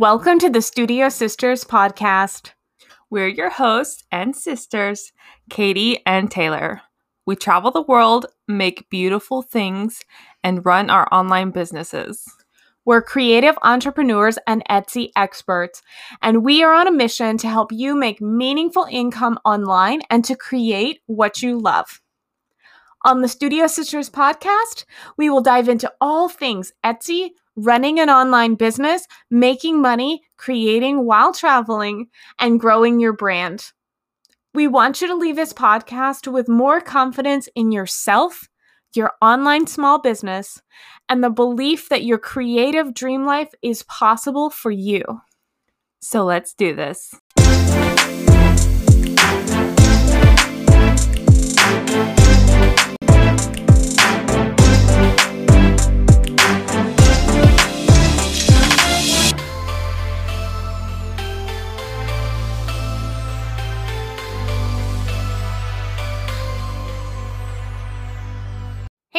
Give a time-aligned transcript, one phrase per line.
[0.00, 2.52] Welcome to the Studio Sisters podcast.
[3.10, 5.12] We're your hosts and sisters,
[5.50, 6.80] Katie and Taylor.
[7.26, 10.00] We travel the world, make beautiful things,
[10.42, 12.24] and run our online businesses.
[12.86, 15.82] We're creative entrepreneurs and Etsy experts,
[16.22, 20.34] and we are on a mission to help you make meaningful income online and to
[20.34, 22.00] create what you love.
[23.04, 24.86] On the Studio Sisters podcast,
[25.18, 31.32] we will dive into all things Etsy, running an online business, making money, creating while
[31.32, 32.08] traveling,
[32.38, 33.72] and growing your brand.
[34.52, 38.48] We want you to leave this podcast with more confidence in yourself,
[38.94, 40.60] your online small business,
[41.08, 45.02] and the belief that your creative dream life is possible for you.
[46.00, 47.14] So let's do this.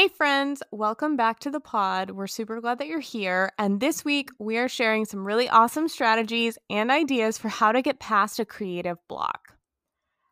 [0.02, 2.10] Hey, friends, welcome back to the pod.
[2.10, 3.52] We're super glad that you're here.
[3.60, 7.84] And this week, we are sharing some really awesome strategies and ideas for how to
[7.84, 9.54] get past a creative block.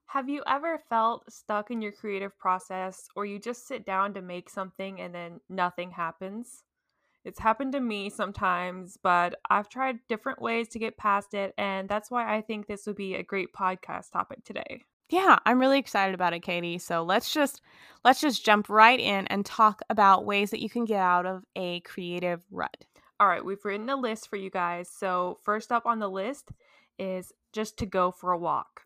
[0.08, 4.24] Have you ever felt stuck in your creative process or you just sit down to
[4.24, 6.64] make something and then nothing happens?
[7.24, 11.88] It's happened to me sometimes, but I've tried different ways to get past it, and
[11.88, 14.82] that's why I think this would be a great podcast topic today.
[15.10, 16.78] Yeah, I'm really excited about it, Katie.
[16.78, 17.62] So let's just
[18.06, 21.44] let's just jump right in and talk about ways that you can get out of
[21.56, 22.86] a creative rut.
[23.20, 24.90] All right, we've written a list for you guys.
[24.90, 26.52] So first up on the list
[26.98, 28.82] is just to go for a walk.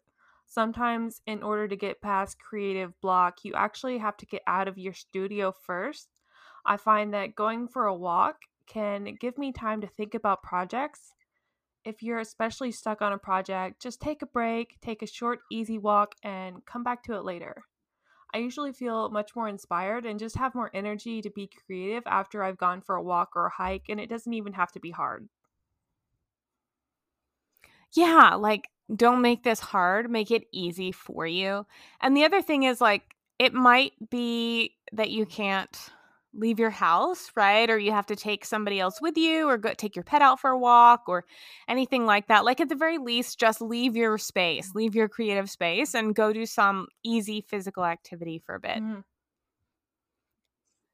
[0.45, 4.77] Sometimes in order to get past creative block, you actually have to get out of
[4.77, 6.07] your studio first.
[6.65, 11.13] I find that going for a walk can give me time to think about projects
[11.85, 15.77] if you're especially stuck on a project, just take a break, take a short, easy
[15.77, 17.63] walk, and come back to it later.
[18.33, 22.43] I usually feel much more inspired and just have more energy to be creative after
[22.43, 24.91] I've gone for a walk or a hike, and it doesn't even have to be
[24.91, 25.29] hard.
[27.93, 31.65] Yeah, like don't make this hard, make it easy for you.
[32.01, 35.91] And the other thing is, like, it might be that you can't
[36.33, 37.69] leave your house, right?
[37.69, 40.39] Or you have to take somebody else with you or go take your pet out
[40.39, 41.25] for a walk or
[41.67, 42.45] anything like that.
[42.45, 46.33] Like at the very least, just leave your space, leave your creative space and go
[46.33, 48.77] do some easy physical activity for a bit.
[48.77, 48.99] Mm-hmm.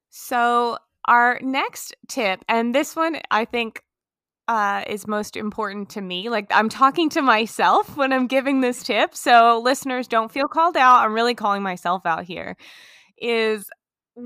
[0.10, 3.84] So, our next tip, and this one I think
[4.48, 6.30] uh, is most important to me.
[6.30, 9.16] Like I'm talking to myself when I'm giving this tip.
[9.16, 11.06] So, listeners, don't feel called out.
[11.06, 12.58] I'm really calling myself out here.
[13.22, 13.70] Is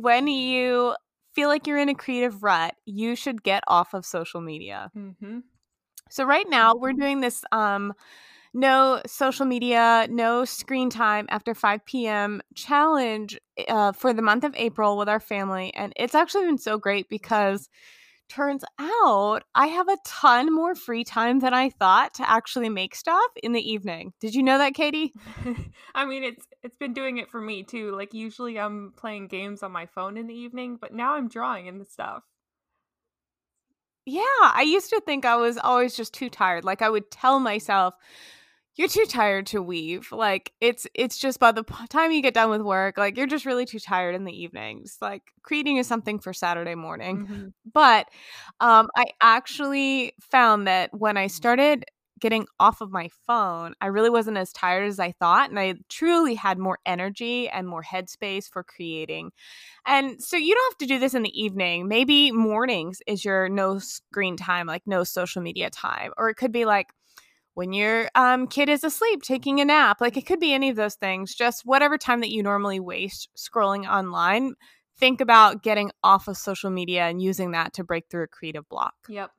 [0.02, 0.96] when you
[1.34, 4.92] feel like you're in a creative rut, you should get off of social media.
[4.96, 5.40] Mm-hmm.
[6.10, 7.02] So right now we're mm-hmm.
[7.02, 7.94] doing this um
[8.54, 12.42] no social media, no screen time after 5 p.m.
[12.54, 15.74] challenge uh, for the month of April with our family.
[15.74, 17.68] And it's actually been so great because
[18.30, 22.96] turns out I have a ton more free time than I thought to actually make
[22.96, 24.14] stuff in the evening.
[24.20, 25.14] Did you know that, Katie?
[25.96, 27.96] I mean, it's it's been doing it for me too.
[27.96, 31.68] Like usually I'm playing games on my phone in the evening, but now I'm drawing
[31.68, 32.24] in the stuff.
[34.06, 36.66] Yeah, I used to think I was always just too tired.
[36.66, 37.94] Like I would tell myself,
[38.76, 42.50] you're too tired to weave like it's it's just by the time you get done
[42.50, 46.20] with work like you're just really too tired in the evenings like creating is something
[46.20, 47.48] for saturday morning mm-hmm.
[47.72, 48.08] but
[48.62, 51.86] um i actually found that when i started
[52.24, 55.74] getting off of my phone i really wasn't as tired as i thought and i
[55.90, 59.32] truly had more energy and more headspace for creating.
[59.86, 61.88] And so you don't have to do this in the evening.
[61.88, 66.52] Maybe mornings is your no screen time like no social media time or it could
[66.52, 66.88] be like
[67.56, 70.76] when your um, kid is asleep taking a nap like it could be any of
[70.76, 74.54] those things just whatever time that you normally waste scrolling online
[74.98, 78.68] think about getting off of social media and using that to break through a creative
[78.70, 78.94] block.
[79.08, 79.32] Yep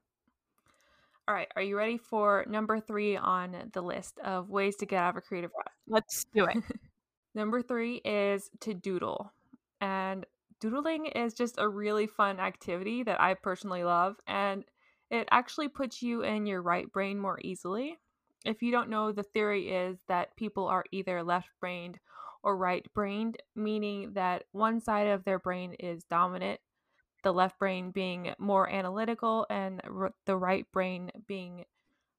[1.27, 5.03] all right are you ready for number three on the list of ways to get
[5.03, 5.69] out of a creative rut?
[5.87, 6.57] Let's do it.
[7.37, 9.33] Number three is to doodle
[9.81, 10.25] and
[10.61, 14.65] doodling is just a really fun activity that i personally love and
[15.11, 17.99] it actually puts you in your right brain more easily.
[18.45, 21.99] If you don't know, the theory is that people are either left brained
[22.43, 26.61] or right brained, meaning that one side of their brain is dominant,
[27.25, 29.83] the left brain being more analytical, and
[30.27, 31.65] the right brain being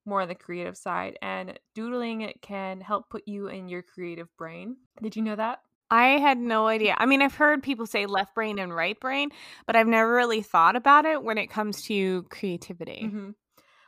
[0.04, 1.18] more on the creative side.
[1.22, 4.76] And doodling can help put you in your creative brain.
[5.02, 5.60] Did you know that?
[5.90, 6.96] I had no idea.
[6.98, 9.30] I mean, I've heard people say left brain and right brain,
[9.66, 13.02] but I've never really thought about it when it comes to creativity.
[13.04, 13.30] Mm-hmm.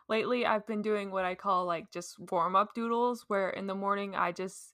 [0.08, 3.74] lately I've been doing what I call like just warm up doodles, where in the
[3.74, 4.72] morning I just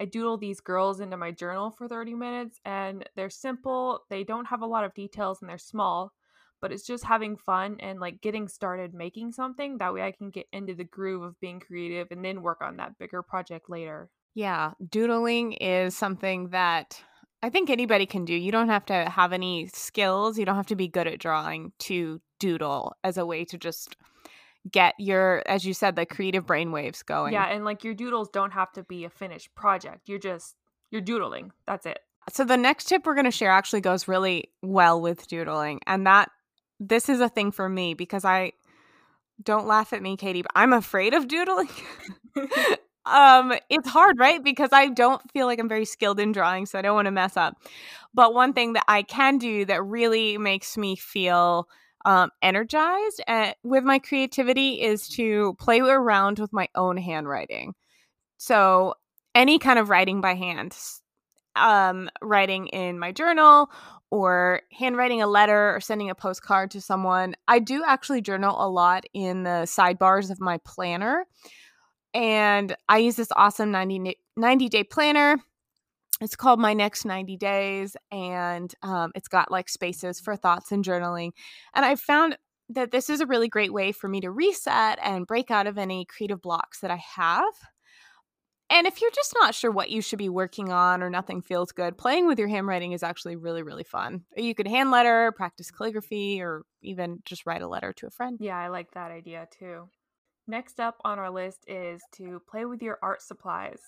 [0.00, 4.46] I doodle these girls into my journal for 30 minutes and they're simple, they don't
[4.46, 6.12] have a lot of details and they're small,
[6.60, 9.78] but it's just having fun and like getting started making something.
[9.78, 12.76] That way I can get into the groove of being creative and then work on
[12.78, 14.10] that bigger project later.
[14.34, 17.00] Yeah, doodling is something that
[17.42, 18.34] I think anybody can do.
[18.34, 21.72] You don't have to have any skills, you don't have to be good at drawing
[21.80, 23.96] to doodle as a way to just
[24.70, 27.32] get your as you said the creative brainwaves going.
[27.32, 30.56] Yeah and like your doodles don't have to be a finished project you're just
[30.90, 32.00] you're doodling that's it.
[32.32, 36.06] So the next tip we're going to share actually goes really well with doodling and
[36.06, 36.30] that
[36.80, 38.52] this is a thing for me because i
[39.42, 41.68] don't laugh at me katie but i'm afraid of doodling.
[43.06, 44.42] Um it's hard right?
[44.42, 47.10] Because i don't feel like i'm very skilled in drawing so i don't want to
[47.12, 47.58] mess up.
[48.14, 51.68] But one thing that i can do that really makes me feel
[52.04, 57.74] um, energized at, with my creativity is to play around with my own handwriting.
[58.36, 58.94] So,
[59.34, 60.76] any kind of writing by hand,
[61.56, 63.70] um, writing in my journal
[64.10, 67.34] or handwriting a letter or sending a postcard to someone.
[67.48, 71.26] I do actually journal a lot in the sidebars of my planner.
[72.12, 75.38] And I use this awesome 90, 90 day planner
[76.20, 80.84] it's called my next 90 days and um, it's got like spaces for thoughts and
[80.84, 81.30] journaling
[81.74, 82.36] and i found
[82.68, 85.76] that this is a really great way for me to reset and break out of
[85.78, 87.52] any creative blocks that i have
[88.70, 91.70] and if you're just not sure what you should be working on or nothing feels
[91.72, 94.24] good playing with your handwriting is actually really really fun.
[94.36, 98.38] You could hand letter practice calligraphy or even just write a letter to a friend.
[98.40, 99.88] Yeah i like that idea too.
[100.46, 103.80] Next up on our list is to play with your art supplies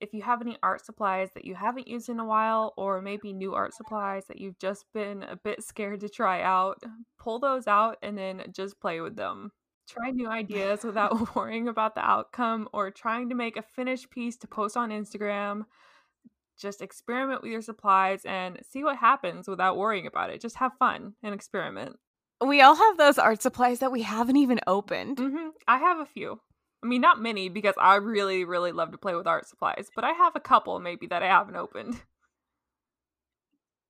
[0.00, 3.32] if you have any art supplies that you haven't used in a while, or maybe
[3.32, 6.82] new art supplies that you've just been a bit scared to try out,
[7.18, 9.52] pull those out and then just play with them.
[9.88, 14.36] Try new ideas without worrying about the outcome or trying to make a finished piece
[14.38, 15.64] to post on Instagram.
[16.58, 20.40] Just experiment with your supplies and see what happens without worrying about it.
[20.40, 21.96] Just have fun and experiment.
[22.44, 25.16] We all have those art supplies that we haven't even opened.
[25.16, 25.48] Mm-hmm.
[25.66, 26.40] I have a few.
[26.82, 30.04] I mean, not many because I really, really love to play with art supplies, but
[30.04, 32.00] I have a couple maybe that I haven't opened.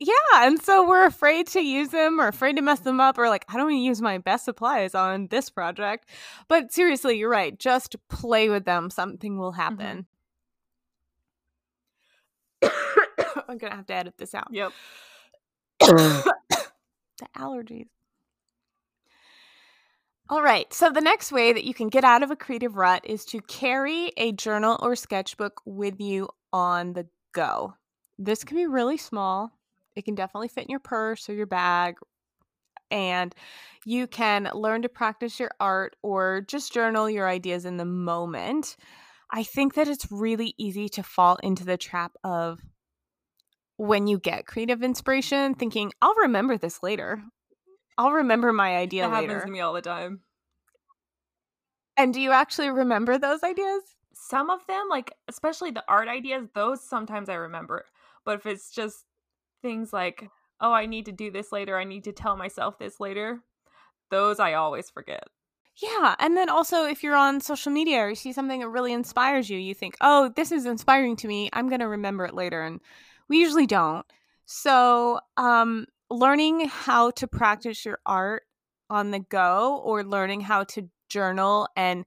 [0.01, 3.29] Yeah, and so we're afraid to use them or afraid to mess them up or
[3.29, 6.09] like I don't want to use my best supplies on this project.
[6.47, 7.59] But seriously, you're right.
[7.59, 8.91] Just play with them.
[8.91, 9.61] Something will mm-hmm.
[9.61, 10.07] happen.
[12.63, 13.41] Mm-hmm.
[13.49, 14.49] I'm going to have to edit this out.
[14.53, 14.73] Yep.
[15.81, 16.33] the
[17.37, 17.89] allergies.
[20.31, 20.71] All right.
[20.75, 23.41] So, the next way that you can get out of a creative rut is to
[23.41, 27.75] carry a journal or sketchbook with you on the go.
[28.19, 29.53] This can be really small,
[29.97, 31.97] it can definitely fit in your purse or your bag.
[32.91, 33.35] And
[33.87, 38.77] you can learn to practice your art or just journal your ideas in the moment.
[39.31, 42.61] I think that it's really easy to fall into the trap of
[43.77, 47.23] when you get creative inspiration, thinking, I'll remember this later
[47.99, 49.33] I'll remember my idea that later.
[49.33, 50.21] happens to me all the time.
[51.97, 53.83] And do you actually remember those ideas?
[54.15, 57.85] Some of them, like especially the art ideas, those sometimes I remember.
[58.25, 59.05] But if it's just
[59.63, 60.31] things like,
[60.61, 63.41] oh, I need to do this later, I need to tell myself this later,
[64.11, 65.25] those I always forget.
[65.83, 66.15] Yeah.
[66.21, 69.51] And then also, if you're on social media or you see something that really inspires
[69.51, 71.51] you, you think, oh, this is inspiring to me.
[71.53, 72.63] I'm going to remember it later.
[72.63, 72.81] And
[73.29, 74.05] we usually don't.
[74.45, 78.43] So, um, learning how to practice your art
[78.91, 82.05] on the go or learning how to journal and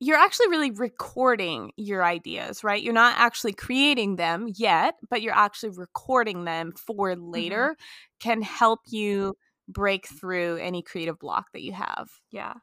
[0.00, 2.82] you're actually really recording your ideas, right?
[2.82, 7.30] You're not actually creating them yet, but you're actually recording them for mm-hmm.
[7.30, 8.28] later mm-hmm.
[8.28, 9.36] can help you
[9.68, 12.08] break through any creative block that you have.
[12.32, 12.54] Yeah.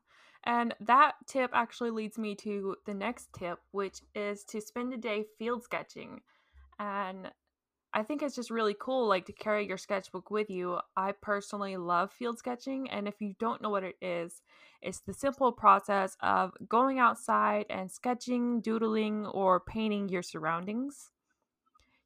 [0.44, 4.98] And that tip actually leads me to the next tip, which is to spend a
[4.98, 6.20] day field sketching.
[6.78, 7.32] And
[7.93, 10.77] I think it's just really cool, like to carry your sketchbook with you.
[10.96, 14.41] I personally love field sketching, and if you don't know what it is,
[14.81, 21.12] it's the simple process of going outside and sketching, doodling, or painting your surroundings.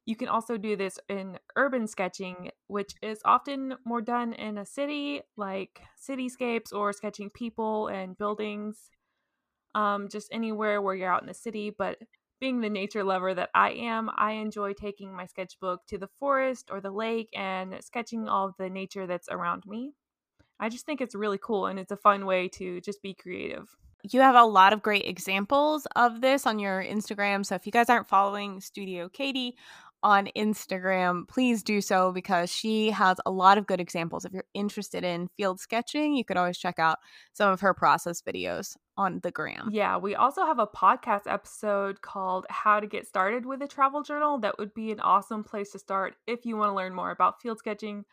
[0.06, 4.66] You can also do this in urban sketching, which is often more done in a
[4.66, 8.90] city, like cityscapes or sketching people and buildings,
[9.74, 11.70] um, just anywhere where you're out in the city.
[11.70, 11.98] But
[12.40, 16.68] being the nature lover that I am, I enjoy taking my sketchbook to the forest
[16.70, 19.92] or the lake and sketching all of the nature that's around me.
[20.60, 23.76] I just think it's really cool and it's a fun way to just be creative.
[24.02, 27.44] You have a lot of great examples of this on your Instagram.
[27.44, 29.56] So if you guys aren't following Studio Katie
[30.02, 34.26] on Instagram, please do so because she has a lot of good examples.
[34.26, 36.98] If you're interested in field sketching, you could always check out
[37.32, 39.70] some of her process videos on the gram.
[39.72, 44.02] Yeah, we also have a podcast episode called How to Get Started with a Travel
[44.02, 44.38] Journal.
[44.38, 47.40] That would be an awesome place to start if you want to learn more about
[47.40, 48.04] field sketching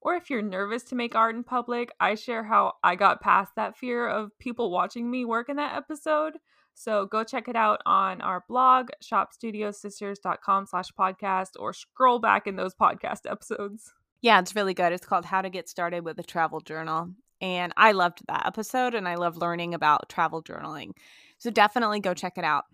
[0.00, 1.90] or if you're nervous to make art in public.
[1.98, 5.76] I share how I got past that fear of people watching me work in that
[5.76, 6.34] episode.
[6.74, 12.54] So go check it out on our blog, shopstudiosisters.com slash podcast, or scroll back in
[12.54, 13.92] those podcast episodes.
[14.20, 14.92] Yeah, it's really good.
[14.92, 17.10] It's called How to Get Started with a Travel Journal.
[17.40, 20.92] And I loved that episode and I love learning about travel journaling.
[21.38, 22.64] So definitely go check it out.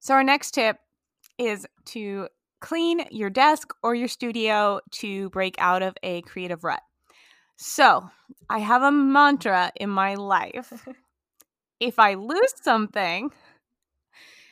[0.00, 0.78] So, our next tip
[1.38, 2.28] is to
[2.60, 6.80] clean your desk or your studio to break out of a creative rut.
[7.56, 8.08] So,
[8.48, 10.88] I have a mantra in my life.
[11.80, 13.30] if I lose something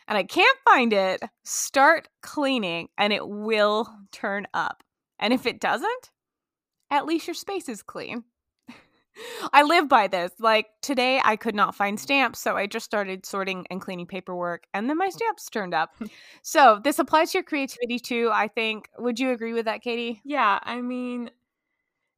[0.06, 4.82] and I can't find it, start cleaning and it will turn up.
[5.18, 6.10] And if it doesn't,
[6.90, 8.24] at least your space is clean.
[9.52, 10.32] I live by this.
[10.38, 14.66] Like today, I could not find stamps, so I just started sorting and cleaning paperwork,
[14.74, 15.94] and then my stamps turned up.
[16.42, 18.30] so this applies to your creativity too.
[18.32, 18.88] I think.
[18.98, 20.20] Would you agree with that, Katie?
[20.24, 21.30] Yeah, I mean,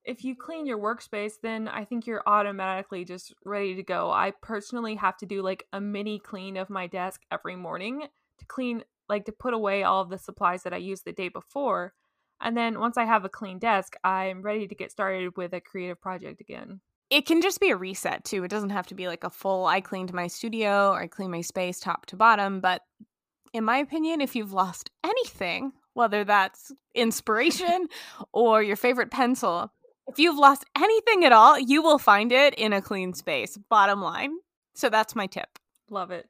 [0.04, 4.10] if you clean your workspace, then I think you're automatically just ready to go.
[4.10, 8.04] I personally have to do like a mini clean of my desk every morning
[8.38, 11.28] to clean, like to put away all of the supplies that I used the day
[11.28, 11.94] before.
[12.40, 15.60] And then once I have a clean desk, I'm ready to get started with a
[15.60, 18.44] creative project again it can just be a reset too.
[18.44, 21.32] It doesn't have to be like a full I cleaned my studio or I cleaned
[21.32, 22.60] my space top to bottom.
[22.60, 22.82] But
[23.52, 27.88] in my opinion, if you've lost anything, whether that's inspiration
[28.32, 29.72] or your favorite pencil,
[30.06, 33.58] if you've lost anything at all, you will find it in a clean space.
[33.68, 34.30] Bottom line.
[34.74, 35.58] So that's my tip.
[35.90, 36.26] Love it.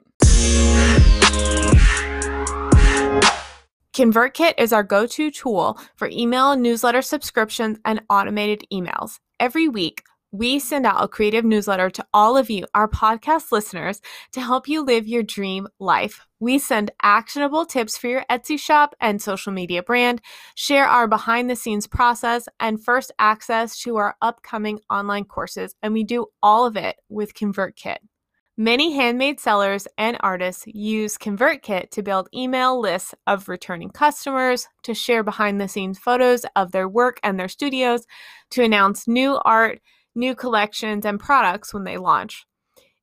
[3.92, 9.18] ConvertKit is our go to tool for email newsletter subscriptions and automated emails.
[9.38, 14.00] Every week, we send out a creative newsletter to all of you, our podcast listeners,
[14.32, 16.26] to help you live your dream life.
[16.38, 20.22] We send actionable tips for your Etsy shop and social media brand,
[20.54, 25.74] share our behind the scenes process, and first access to our upcoming online courses.
[25.82, 27.98] And we do all of it with ConvertKit.
[28.56, 34.92] Many handmade sellers and artists use ConvertKit to build email lists of returning customers, to
[34.92, 38.06] share behind the scenes photos of their work and their studios,
[38.50, 39.80] to announce new art
[40.14, 42.46] new collections and products when they launch.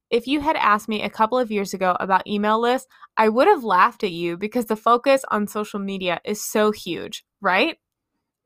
[0.09, 2.87] If you had asked me a couple of years ago about email lists,
[3.17, 7.25] I would have laughed at you because the focus on social media is so huge,
[7.41, 7.77] right?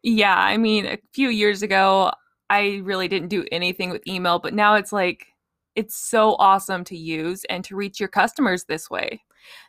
[0.01, 2.11] Yeah, I mean, a few years ago,
[2.49, 5.27] I really didn't do anything with email, but now it's like
[5.75, 9.21] it's so awesome to use and to reach your customers this way.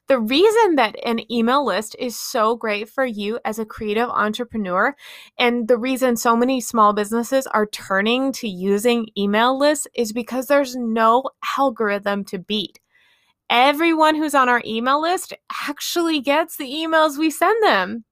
[0.08, 4.94] The reason that an email list is so great for you as a creative entrepreneur,
[5.38, 10.46] and the reason so many small businesses are turning to using email lists is because
[10.46, 11.24] there's no
[11.56, 12.80] algorithm to beat.
[13.48, 15.34] Everyone who's on our email list
[15.68, 18.04] actually gets the emails we send them.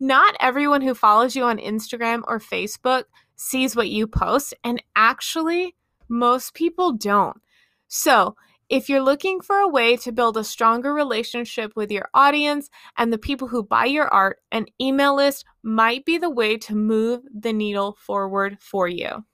[0.00, 3.04] Not everyone who follows you on Instagram or Facebook
[3.36, 5.76] sees what you post, and actually,
[6.10, 7.40] most people don't.
[7.88, 8.36] So,
[8.68, 13.12] if you're looking for a way to build a stronger relationship with your audience and
[13.12, 17.22] the people who buy your art, an email list might be the way to move
[17.34, 19.24] the needle forward for you.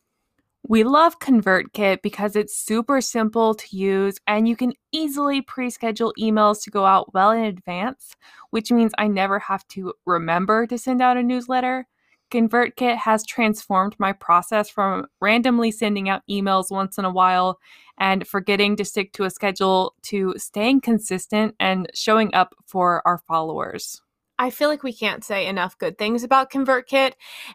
[0.69, 6.13] We love ConvertKit because it's super simple to use and you can easily pre schedule
[6.19, 8.17] emails to go out well in advance,
[8.51, 11.87] which means I never have to remember to send out a newsletter.
[12.31, 17.59] ConvertKit has transformed my process from randomly sending out emails once in a while
[17.99, 23.19] and forgetting to stick to a schedule to staying consistent and showing up for our
[23.19, 24.03] followers.
[24.39, 27.13] I feel like we can't say enough good things about ConvertKit,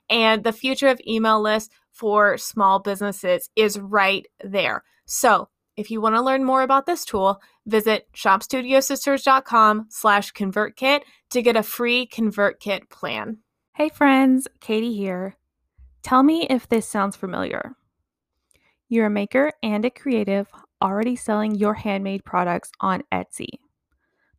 [0.09, 4.83] and the future of email lists for small businesses is right there.
[5.05, 11.41] So, if you want to learn more about this tool, visit shopstudiosisters.com slash ConvertKit to
[11.41, 13.37] get a free ConvertKit plan.
[13.73, 15.37] Hey friends, Katie here.
[16.03, 17.77] Tell me if this sounds familiar.
[18.89, 20.49] You're a maker and a creative
[20.81, 23.47] already selling your handmade products on Etsy.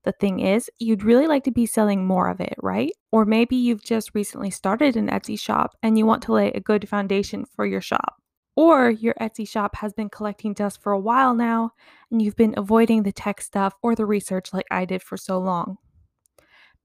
[0.05, 2.93] The thing is, you'd really like to be selling more of it, right?
[3.11, 6.61] Or maybe you've just recently started an Etsy shop and you want to lay a
[6.61, 8.17] good foundation for your shop.
[8.55, 11.71] Or your Etsy shop has been collecting dust for a while now
[12.11, 15.39] and you've been avoiding the tech stuff or the research like I did for so
[15.39, 15.79] long.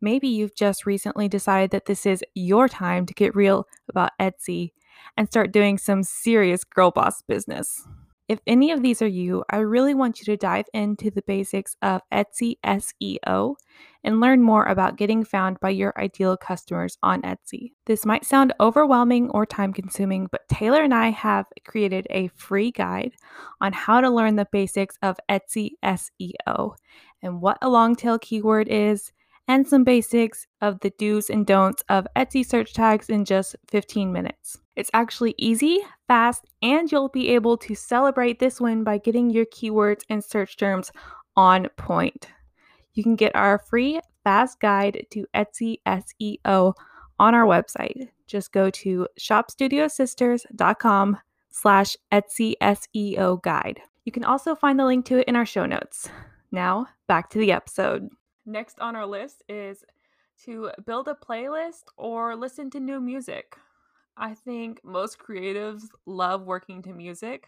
[0.01, 4.71] Maybe you've just recently decided that this is your time to get real about Etsy
[5.15, 7.87] and start doing some serious girl boss business.
[8.27, 11.77] If any of these are you, I really want you to dive into the basics
[11.81, 13.55] of Etsy SEO
[14.03, 17.71] and learn more about getting found by your ideal customers on Etsy.
[17.85, 22.71] This might sound overwhelming or time consuming, but Taylor and I have created a free
[22.71, 23.13] guide
[23.61, 26.75] on how to learn the basics of Etsy SEO
[27.21, 29.13] and what a long tail keyword is
[29.47, 34.11] and some basics of the do's and don'ts of Etsy search tags in just 15
[34.11, 34.57] minutes.
[34.75, 39.45] It's actually easy, fast, and you'll be able to celebrate this win by getting your
[39.45, 40.91] keywords and search terms
[41.35, 42.27] on point.
[42.93, 46.73] You can get our free fast guide to Etsy SEO
[47.19, 48.09] on our website.
[48.27, 51.17] Just go to shopstudiosisters.com
[51.49, 53.79] slash Etsy SEO guide.
[54.05, 56.09] You can also find the link to it in our show notes.
[56.51, 58.09] Now, back to the episode.
[58.47, 59.85] Next on our list is
[60.45, 63.55] to build a playlist or listen to new music.
[64.17, 67.47] I think most creatives love working to music.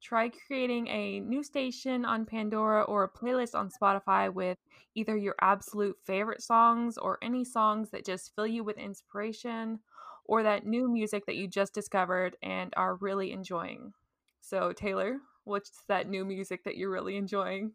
[0.00, 4.58] Try creating a new station on Pandora or a playlist on Spotify with
[4.94, 9.80] either your absolute favorite songs or any songs that just fill you with inspiration
[10.24, 13.92] or that new music that you just discovered and are really enjoying.
[14.40, 17.72] So, Taylor, what's that new music that you're really enjoying?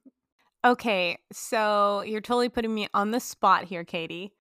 [0.63, 4.31] Okay, so you're totally putting me on the spot here, Katie.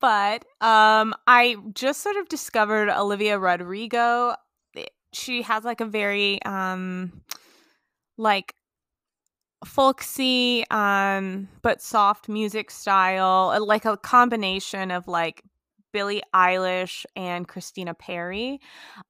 [0.00, 4.34] But um I just sort of discovered Olivia Rodrigo.
[4.76, 7.22] Eh, she has like a very um
[8.16, 8.54] like
[9.64, 15.42] folksy um but soft music style, uh, like a combination of like
[15.92, 18.60] Billie Eilish and Christina Perri.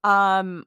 [0.05, 0.65] Um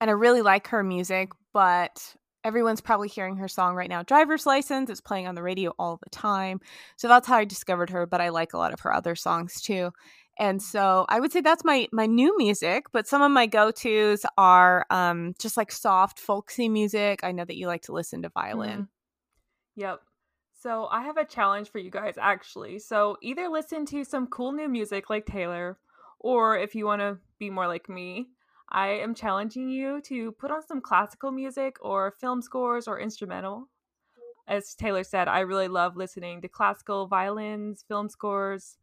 [0.00, 2.14] and I really like her music, but
[2.46, 4.04] everyone's probably hearing her song right now.
[4.04, 6.60] Driver's license it's playing on the radio all the time.
[6.96, 9.60] So that's how i discovered her but i like a lot of her other songs
[9.60, 9.90] too.
[10.38, 14.24] And so i would say that's my my new music but some of my go-to's
[14.38, 17.20] are um just like soft folksy music.
[17.24, 18.82] I know that you like to listen to violin.
[18.82, 18.88] Mm.
[19.74, 20.00] yep.
[20.62, 22.78] So i have a challenge for you guys actually.
[22.78, 25.78] So either listen to some cool new music like taylor
[26.20, 28.28] or if you want to be more like me
[28.70, 33.68] I am challenging you to put on some classical music or film scores or instrumental.
[34.48, 38.78] As Taylor said, I really love listening to classical violins, film scores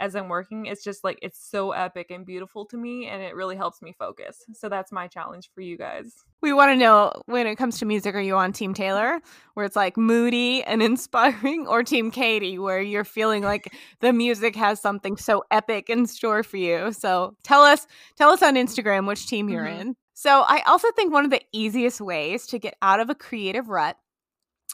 [0.00, 0.66] as I'm working.
[0.66, 3.94] It's just like it's so epic and beautiful to me and it really helps me
[3.98, 4.44] focus.
[4.52, 6.24] So that's my challenge for you guys.
[6.40, 9.20] We want to know when it comes to music, are you on Team Taylor,
[9.54, 14.54] where it's like moody and inspiring, or Team Katie, where you're feeling like the music
[14.56, 16.92] has something so epic in store for you?
[16.92, 19.80] So tell us, tell us on Instagram which team you're mm-hmm.
[19.80, 19.96] in.
[20.14, 23.68] So I also think one of the easiest ways to get out of a creative
[23.68, 23.96] rut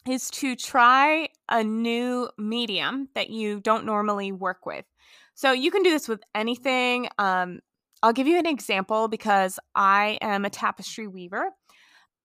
[0.09, 4.85] is to try a new medium that you don't normally work with.
[5.35, 7.09] So you can do this with anything.
[7.19, 7.61] Um,
[8.03, 11.51] I'll give you an example because I am a tapestry weaver.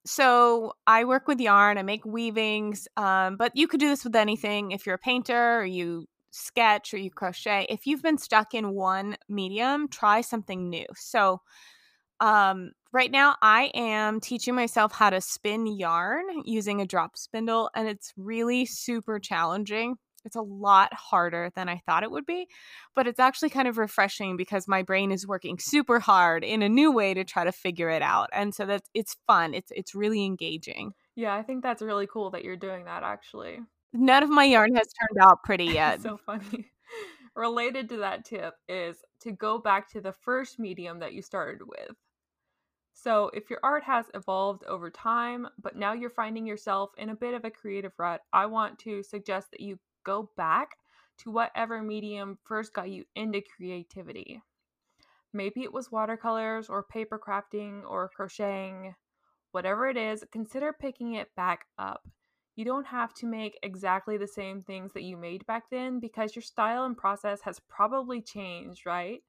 [0.05, 4.15] So I work with yarn, I make weavings, um, but you could do this with
[4.15, 4.71] anything.
[4.71, 8.71] If you're a painter or you sketch or you crochet, if you've been stuck in
[8.71, 10.85] one medium, try something new.
[10.95, 11.41] So
[12.19, 17.69] um, right now I am teaching myself how to spin yarn using a drop spindle,
[17.75, 19.95] and it's really super challenging.
[20.29, 22.47] It's a lot harder than I thought it would be,
[22.93, 26.69] but it's actually kind of refreshing because my brain is working super hard in a
[26.69, 28.29] new way to try to figure it out.
[28.31, 29.55] And so that's it's fun.
[29.55, 30.93] It's it's really engaging.
[31.15, 33.61] Yeah, I think that's really cool that you're doing that actually.
[33.91, 35.99] None of my yarn has turned out pretty yet.
[35.99, 36.69] so funny.
[37.35, 41.61] Related to that tip is to go back to the first medium that you started
[41.65, 41.95] with.
[42.93, 47.15] So, if your art has evolved over time, but now you're finding yourself in a
[47.15, 50.77] bit of a creative rut, I want to suggest that you go back
[51.19, 54.41] to whatever medium first got you into creativity.
[55.33, 58.95] Maybe it was watercolors or paper crafting or crocheting.
[59.51, 62.07] Whatever it is, consider picking it back up.
[62.55, 66.35] You don't have to make exactly the same things that you made back then because
[66.35, 69.21] your style and process has probably changed, right?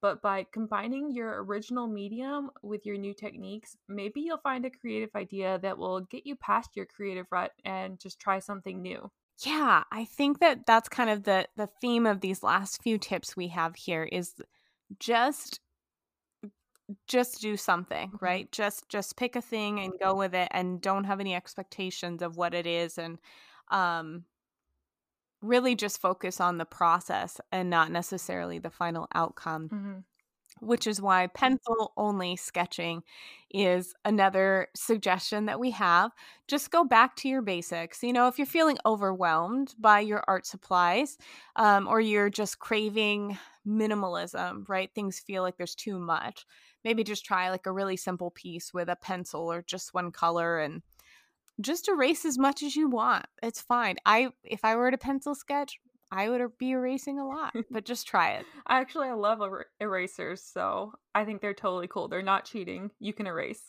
[0.00, 5.14] But by combining your original medium with your new techniques, maybe you'll find a creative
[5.14, 9.12] idea that will get you past your creative rut and just try something new.
[9.44, 13.36] Yeah, I think that that's kind of the the theme of these last few tips
[13.36, 14.34] we have here is
[14.98, 15.60] just
[17.06, 18.24] just do something, mm-hmm.
[18.24, 18.52] right?
[18.52, 22.36] Just just pick a thing and go with it and don't have any expectations of
[22.36, 23.18] what it is and
[23.70, 24.24] um
[25.40, 29.68] really just focus on the process and not necessarily the final outcome.
[29.68, 29.98] Mm-hmm
[30.60, 33.02] which is why pencil only sketching
[33.50, 36.10] is another suggestion that we have.
[36.48, 38.02] Just go back to your basics.
[38.02, 41.18] You know, if you're feeling overwhelmed by your art supplies
[41.56, 44.90] um, or you're just craving minimalism, right?
[44.94, 46.46] Things feel like there's too much.
[46.84, 50.58] maybe just try like a really simple piece with a pencil or just one color
[50.58, 50.82] and
[51.60, 53.26] just erase as much as you want.
[53.42, 53.96] It's fine.
[54.06, 55.78] I if I were to pencil sketch,
[56.12, 58.46] I would er, be erasing a lot, but just try it.
[58.66, 62.06] I actually I love er- erasers, so I think they're totally cool.
[62.06, 62.90] They're not cheating.
[63.00, 63.62] You can erase.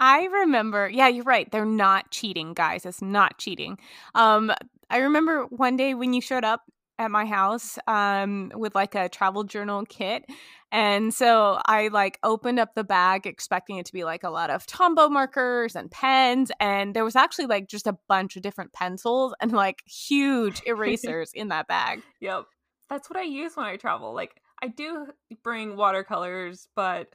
[0.00, 1.48] I remember, yeah, you're right.
[1.52, 2.84] They're not cheating, guys.
[2.84, 3.78] It's not cheating.
[4.16, 4.52] Um,
[4.90, 6.62] I remember one day when you showed up
[7.02, 10.24] at my house um, with like a travel journal kit.
[10.70, 14.48] And so I like opened up the bag expecting it to be like a lot
[14.48, 16.50] of Tombow markers and pens.
[16.58, 21.32] And there was actually like just a bunch of different pencils and like huge erasers
[21.34, 22.02] in that bag.
[22.20, 22.46] Yep.
[22.88, 24.14] That's what I use when I travel.
[24.14, 25.08] Like I do
[25.42, 27.08] bring watercolors, but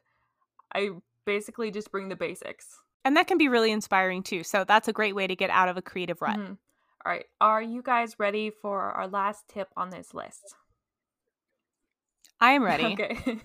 [0.73, 0.89] I
[1.25, 2.67] basically just bring the basics.
[3.03, 4.43] And that can be really inspiring too.
[4.43, 6.37] So that's a great way to get out of a creative rut.
[6.37, 6.53] Mm-hmm.
[7.07, 7.25] All right.
[7.39, 10.55] Are you guys ready for our last tip on this list?
[12.41, 12.83] I am ready.
[12.83, 13.17] Okay.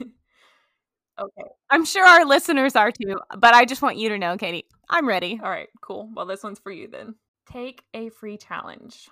[1.20, 1.48] okay.
[1.70, 5.06] I'm sure our listeners are too, but I just want you to know, Katie, I'm
[5.06, 5.38] ready.
[5.40, 6.10] All right, cool.
[6.12, 7.14] Well, this one's for you then.
[7.52, 9.08] Take a free challenge.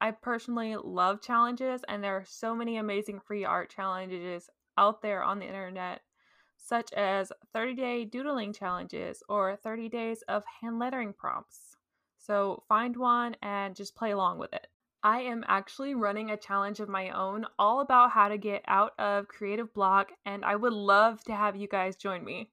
[0.00, 5.22] I personally love challenges, and there are so many amazing free art challenges out there
[5.22, 6.00] on the internet
[6.56, 11.71] such as 30 day doodling challenges or 30 days of hand lettering prompts.
[12.24, 14.66] So find one and just play along with it.
[15.02, 18.92] I am actually running a challenge of my own all about how to get out
[18.98, 22.50] of creative block, and I would love to have you guys join me.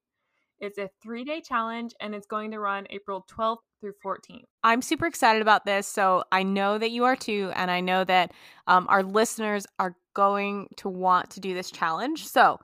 [0.59, 4.43] It's a three day challenge and it's going to run April 12th through 14th.
[4.63, 5.87] I'm super excited about this.
[5.87, 7.51] So I know that you are too.
[7.55, 8.33] And I know that
[8.67, 12.27] um, our listeners are going to want to do this challenge.
[12.27, 12.59] So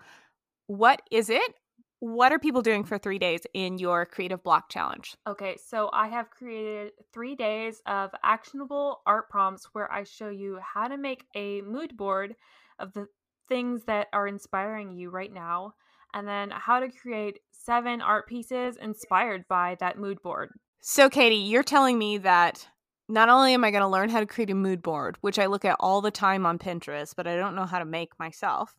[0.68, 1.56] what is it?
[2.00, 5.16] What are people doing for three days in your creative block challenge?
[5.28, 10.60] Okay, so I have created three days of actionable art prompts where I show you
[10.62, 12.36] how to make a mood board
[12.80, 13.08] of the
[13.48, 15.74] things that are inspiring you right now,
[16.14, 20.52] and then how to create seven art pieces inspired by that mood board.
[20.82, 22.68] So, Katie, you're telling me that
[23.08, 25.46] not only am I going to learn how to create a mood board, which I
[25.46, 28.76] look at all the time on Pinterest, but I don't know how to make myself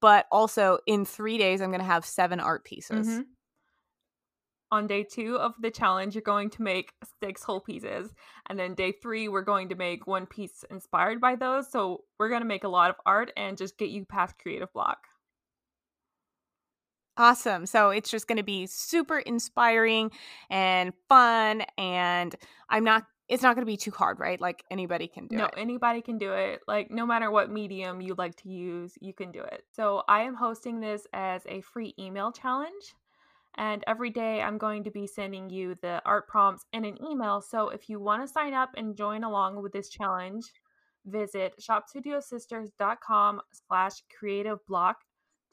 [0.00, 3.06] but also in three days, I'm going to have seven art pieces.
[3.06, 3.20] Mm-hmm.
[4.72, 8.14] On day two of the challenge, you're going to make six whole pieces.
[8.48, 11.70] And then day three, we're going to make one piece inspired by those.
[11.70, 14.72] So we're going to make a lot of art and just get you past creative
[14.72, 14.98] block.
[17.16, 17.66] Awesome.
[17.66, 20.12] So it's just going to be super inspiring
[20.48, 21.64] and fun.
[21.76, 22.34] And
[22.68, 24.40] I'm not it's not going to be too hard, right?
[24.40, 25.52] Like anybody can do no, it.
[25.54, 26.60] No, anybody can do it.
[26.66, 29.62] Like no matter what medium you like to use, you can do it.
[29.70, 32.94] So I am hosting this as a free email challenge.
[33.56, 37.40] And every day I'm going to be sending you the art prompts in an email.
[37.40, 40.44] So if you want to sign up and join along with this challenge,
[41.06, 44.96] visit shopstudiosisters.com slash creative block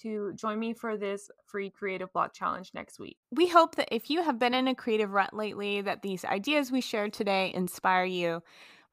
[0.01, 3.17] to join me for this free creative block challenge next week.
[3.31, 6.71] We hope that if you have been in a creative rut lately, that these ideas
[6.71, 8.41] we shared today inspire you.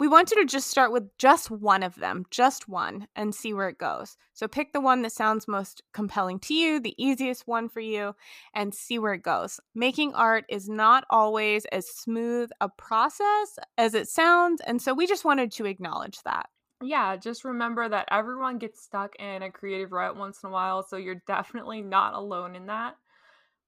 [0.00, 3.54] We want you to just start with just one of them, just one, and see
[3.54, 4.16] where it goes.
[4.32, 8.16] So pick the one that sounds most compelling to you, the easiest one for you,
[8.54, 9.60] and see where it goes.
[9.72, 15.06] Making art is not always as smooth a process as it sounds, and so we
[15.06, 16.48] just wanted to acknowledge that
[16.84, 20.82] yeah, just remember that everyone gets stuck in a creative rut once in a while,
[20.82, 22.96] so you're definitely not alone in that.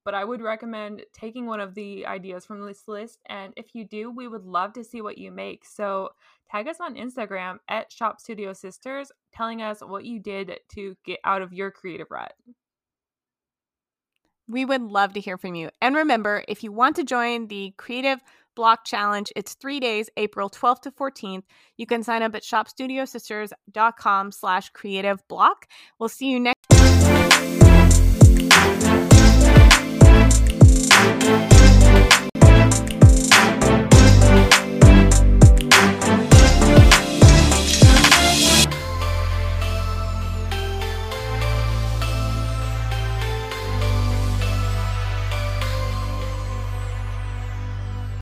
[0.04, 3.84] But I would recommend taking one of the ideas from this list, and if you
[3.84, 5.64] do, we would love to see what you make.
[5.64, 6.10] So
[6.50, 11.18] tag us on Instagram at Shop Studio Sisters, telling us what you did to get
[11.24, 12.32] out of your creative rut.
[14.48, 15.70] We would love to hear from you.
[15.82, 18.20] And remember, if you want to join the Creative
[18.56, 19.32] Block Challenge.
[19.36, 21.44] It's three days, April 12th to 14th.
[21.76, 25.68] You can sign up at shopstudiosisters.com slash creative block.
[26.00, 26.75] We'll see you next